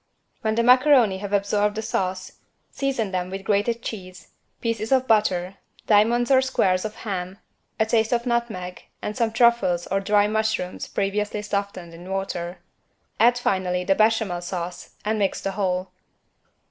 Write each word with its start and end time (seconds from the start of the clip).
When 0.41 0.55
the 0.55 0.63
macaroni 0.63 1.19
have 1.19 1.31
absorbed 1.31 1.75
the 1.75 1.83
sauce, 1.83 2.39
season 2.71 3.11
them 3.11 3.29
with 3.29 3.43
grated 3.43 3.83
cheese, 3.83 4.29
pieces 4.59 4.91
of 4.91 5.05
butter, 5.07 5.57
diamonds 5.85 6.31
or 6.31 6.41
squares 6.41 6.85
of 6.85 6.95
ham, 7.05 7.37
a 7.79 7.85
taste 7.85 8.11
of 8.11 8.25
nutmeg 8.25 8.81
and 9.03 9.15
some 9.15 9.31
truffles 9.31 9.85
or 9.85 9.99
dry 9.99 10.25
mushrooms 10.27 10.87
previously 10.87 11.43
softened 11.43 11.93
in 11.93 12.09
water. 12.09 12.57
Add 13.19 13.37
finally 13.37 13.83
the 13.83 13.93
Béchamel 13.93 14.41
sauce 14.41 14.95
and 15.05 15.19
mix 15.19 15.39
the 15.39 15.51
whole. 15.51 15.91